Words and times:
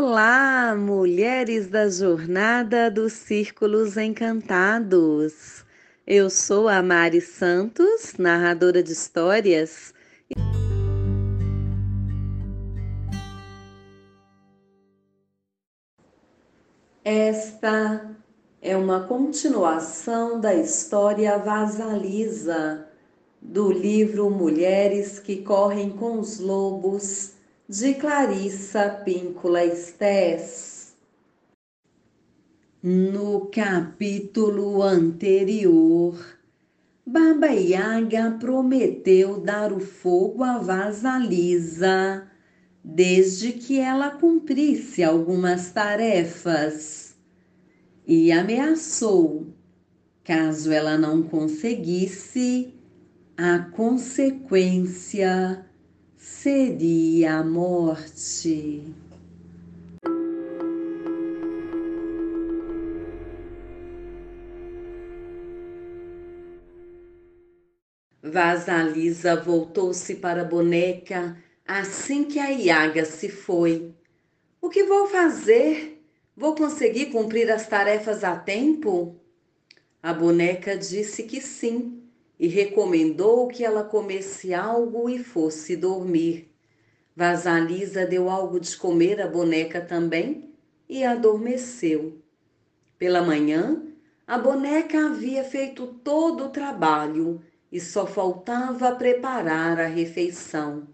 Olá, 0.00 0.76
mulheres 0.76 1.66
da 1.66 1.88
jornada 1.88 2.88
dos 2.88 3.14
Círculos 3.14 3.96
Encantados. 3.96 5.64
Eu 6.06 6.30
sou 6.30 6.68
a 6.68 6.80
Mari 6.80 7.20
Santos, 7.20 8.14
narradora 8.16 8.80
de 8.80 8.92
histórias. 8.92 9.92
Esta 17.02 18.16
é 18.62 18.76
uma 18.76 19.00
continuação 19.00 20.40
da 20.40 20.54
história 20.54 21.36
Vasalisa 21.38 22.86
do 23.42 23.72
livro 23.72 24.30
Mulheres 24.30 25.18
que 25.18 25.42
Correm 25.42 25.90
com 25.90 26.20
os 26.20 26.38
Lobos 26.38 27.36
de 27.68 27.92
Clarissa 27.96 28.88
Píncula 29.04 29.62
Estés. 29.62 30.94
No 32.82 33.50
capítulo 33.52 34.82
anterior, 34.82 36.16
Baba 37.04 37.48
Yaga 37.48 38.38
prometeu 38.40 39.38
dar 39.42 39.70
o 39.70 39.80
fogo 39.80 40.42
à 40.42 40.56
Vasalisa 40.56 42.26
desde 42.82 43.52
que 43.52 43.78
ela 43.78 44.12
cumprisse 44.12 45.04
algumas 45.04 45.70
tarefas 45.70 47.18
e 48.06 48.32
ameaçou, 48.32 49.46
caso 50.24 50.72
ela 50.72 50.96
não 50.96 51.22
conseguisse, 51.22 52.72
a 53.36 53.58
consequência 53.58 54.26
seria 56.18 57.36
a 57.36 57.44
morte. 57.44 58.92
Vasalisa 68.20 69.36
voltou-se 69.36 70.16
para 70.16 70.42
a 70.42 70.44
boneca 70.44 71.36
assim 71.66 72.24
que 72.24 72.38
a 72.38 72.48
Iaga 72.48 73.04
se 73.04 73.28
foi. 73.28 73.94
O 74.60 74.68
que 74.68 74.82
vou 74.84 75.06
fazer? 75.06 76.02
Vou 76.36 76.54
conseguir 76.54 77.06
cumprir 77.06 77.50
as 77.50 77.66
tarefas 77.66 78.24
a 78.24 78.36
tempo? 78.36 79.16
A 80.02 80.12
boneca 80.12 80.76
disse 80.76 81.22
que 81.22 81.40
sim 81.40 82.07
e 82.38 82.46
recomendou 82.46 83.48
que 83.48 83.64
ela 83.64 83.82
comesse 83.82 84.54
algo 84.54 85.08
e 85.08 85.18
fosse 85.18 85.76
dormir. 85.76 86.50
Vasalisa 87.16 88.06
deu 88.06 88.30
algo 88.30 88.60
de 88.60 88.76
comer 88.76 89.20
à 89.20 89.26
boneca 89.26 89.80
também 89.80 90.54
e 90.88 91.04
adormeceu. 91.04 92.22
Pela 92.96 93.22
manhã, 93.22 93.82
a 94.26 94.38
boneca 94.38 95.06
havia 95.06 95.42
feito 95.42 95.86
todo 95.86 96.44
o 96.44 96.50
trabalho 96.50 97.42
e 97.72 97.80
só 97.80 98.06
faltava 98.06 98.94
preparar 98.94 99.80
a 99.80 99.86
refeição. 99.86 100.86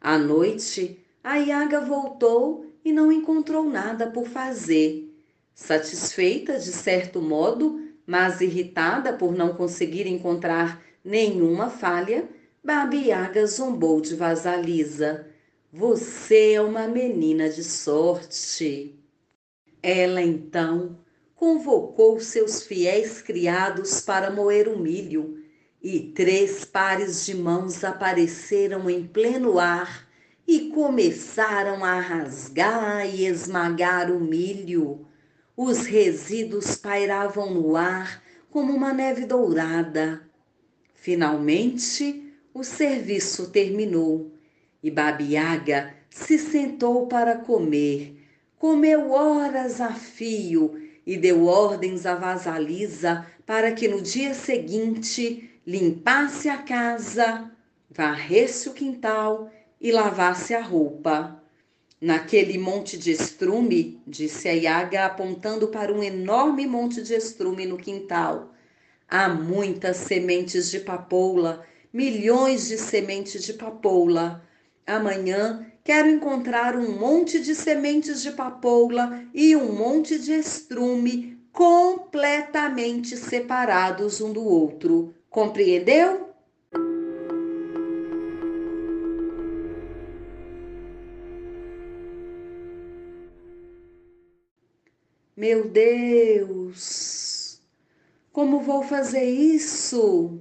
À 0.00 0.18
noite, 0.18 0.98
a 1.22 1.36
Iaga 1.36 1.80
voltou 1.80 2.66
e 2.84 2.92
não 2.92 3.12
encontrou 3.12 3.64
nada 3.64 4.10
por 4.10 4.26
fazer. 4.26 5.06
Satisfeita, 5.54 6.58
de 6.58 6.72
certo 6.72 7.20
modo, 7.20 7.89
mas 8.10 8.40
irritada 8.40 9.12
por 9.12 9.32
não 9.32 9.54
conseguir 9.54 10.04
encontrar 10.08 10.82
nenhuma 11.04 11.70
falha, 11.70 12.28
Babi 12.62 13.06
Yaga 13.06 13.46
zombou 13.46 14.00
de 14.00 14.16
Vasalisa. 14.16 15.28
Você 15.72 16.54
é 16.54 16.60
uma 16.60 16.88
menina 16.88 17.48
de 17.48 17.62
sorte. 17.62 18.98
Ela 19.80 20.20
então 20.22 20.98
convocou 21.36 22.18
seus 22.18 22.64
fiéis 22.64 23.22
criados 23.22 24.00
para 24.00 24.28
moer 24.28 24.66
o 24.66 24.76
milho, 24.76 25.40
e 25.80 26.00
três 26.00 26.64
pares 26.64 27.24
de 27.24 27.36
mãos 27.36 27.84
apareceram 27.84 28.90
em 28.90 29.06
pleno 29.06 29.60
ar 29.60 30.04
e 30.48 30.68
começaram 30.70 31.84
a 31.84 32.00
rasgar 32.00 33.06
e 33.06 33.24
esmagar 33.24 34.10
o 34.10 34.18
milho. 34.18 35.06
Os 35.62 35.84
resíduos 35.84 36.74
pairavam 36.74 37.52
no 37.52 37.76
ar 37.76 38.22
como 38.50 38.72
uma 38.72 38.94
neve 38.94 39.26
dourada. 39.26 40.26
Finalmente, 40.94 42.32
o 42.54 42.64
serviço 42.64 43.50
terminou 43.50 44.32
e 44.82 44.90
Babiaga 44.90 45.94
se 46.08 46.38
sentou 46.38 47.08
para 47.08 47.36
comer. 47.36 48.16
Comeu 48.56 49.10
horas 49.10 49.82
a 49.82 49.92
fio 49.92 50.80
e 51.06 51.18
deu 51.18 51.44
ordens 51.44 52.06
a 52.06 52.14
Vasalisa 52.14 53.26
para 53.44 53.70
que 53.70 53.86
no 53.86 54.00
dia 54.00 54.32
seguinte 54.32 55.60
limpasse 55.66 56.48
a 56.48 56.56
casa, 56.56 57.50
varresse 57.90 58.70
o 58.70 58.72
quintal 58.72 59.52
e 59.78 59.92
lavasse 59.92 60.54
a 60.54 60.62
roupa. 60.62 61.39
Naquele 62.00 62.56
monte 62.56 62.96
de 62.96 63.10
estrume, 63.10 64.00
disse 64.06 64.48
a 64.48 64.52
Iaga, 64.52 65.04
apontando 65.04 65.68
para 65.68 65.92
um 65.92 66.02
enorme 66.02 66.66
monte 66.66 67.02
de 67.02 67.12
estrume 67.12 67.66
no 67.66 67.76
quintal. 67.76 68.54
Há 69.06 69.28
muitas 69.28 69.98
sementes 69.98 70.70
de 70.70 70.80
papoula, 70.80 71.62
milhões 71.92 72.68
de 72.68 72.78
sementes 72.78 73.44
de 73.44 73.52
papoula. 73.52 74.42
Amanhã 74.86 75.66
quero 75.84 76.08
encontrar 76.08 76.74
um 76.74 76.98
monte 76.98 77.38
de 77.38 77.54
sementes 77.54 78.22
de 78.22 78.30
papoula 78.30 79.22
e 79.34 79.54
um 79.54 79.74
monte 79.74 80.18
de 80.18 80.32
estrume 80.32 81.38
completamente 81.52 83.14
separados 83.14 84.22
um 84.22 84.32
do 84.32 84.42
outro. 84.42 85.14
Compreendeu? 85.28 86.29
Meu 95.40 95.70
Deus, 95.70 97.62
como 98.30 98.60
vou 98.60 98.82
fazer 98.82 99.24
isso? 99.24 100.38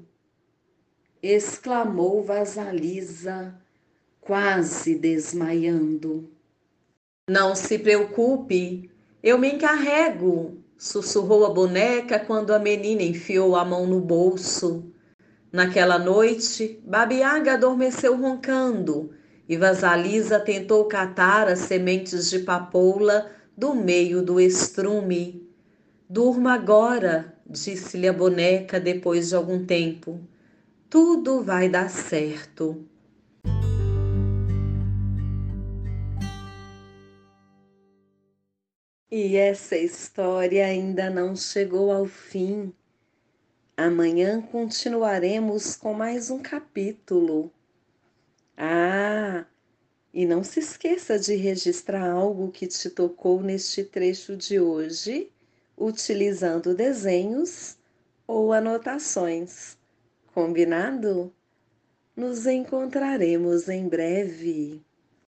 exclamou 1.23 2.21
Vasalisa, 2.21 3.55
quase 4.19 4.95
desmaiando. 4.95 6.29
Não 7.29 7.55
se 7.55 7.79
preocupe, 7.79 8.91
eu 9.23 9.37
me 9.37 9.53
encarrego, 9.53 10.57
sussurrou 10.77 11.45
a 11.45 11.49
boneca 11.49 12.19
quando 12.19 12.51
a 12.51 12.59
menina 12.59 13.01
enfiou 13.01 13.55
a 13.55 13.63
mão 13.63 13.87
no 13.87 14.01
bolso. 14.01 14.83
Naquela 15.49 15.97
noite, 15.97 16.83
Babiaga 16.85 17.53
adormeceu 17.53 18.17
roncando 18.17 19.11
e 19.47 19.55
Vasalisa 19.55 20.41
tentou 20.41 20.89
catar 20.89 21.47
as 21.47 21.59
sementes 21.59 22.29
de 22.29 22.39
papoula 22.39 23.38
do 23.59 23.75
meio 23.75 24.21
do 24.21 24.39
estrume. 24.39 25.45
Durma 26.07 26.53
agora, 26.53 27.37
disse-lhe 27.45 28.07
a 28.07 28.13
boneca 28.13 28.79
depois 28.79 29.27
de 29.27 29.35
algum 29.35 29.65
tempo. 29.65 30.21
Tudo 30.89 31.43
vai 31.43 31.67
dar 31.67 31.89
certo. 31.89 32.87
E 39.11 39.35
essa 39.35 39.75
história 39.75 40.65
ainda 40.65 41.09
não 41.09 41.35
chegou 41.35 41.91
ao 41.91 42.05
fim. 42.05 42.71
Amanhã 43.75 44.41
continuaremos 44.41 45.75
com 45.75 45.93
mais 45.93 46.31
um 46.31 46.39
capítulo. 46.39 47.51
E 50.13 50.25
não 50.25 50.43
se 50.43 50.59
esqueça 50.59 51.19
de 51.19 51.35
registrar 51.35 52.09
algo 52.09 52.51
que 52.51 52.65
te 52.65 52.89
tocou 52.89 53.41
neste 53.41 53.83
trecho 53.83 54.35
de 54.35 54.59
hoje, 54.59 55.31
utilizando 55.77 56.73
desenhos 56.73 57.77
ou 58.25 58.51
anotações. 58.51 59.77
Combinado? 60.33 61.31
Nos 62.15 62.45
encontraremos 62.47 63.69
em 63.69 63.87
breve. 63.87 64.81